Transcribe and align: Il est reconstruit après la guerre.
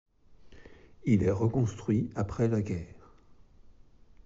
Il 1.05 1.21
est 1.21 1.29
reconstruit 1.29 2.09
après 2.15 2.47
la 2.47 2.63
guerre. 2.63 3.13